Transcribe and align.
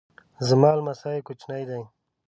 زما 0.47 0.71
لمسی 0.77 1.17
کوچنی 1.27 1.63
دی 1.69 1.81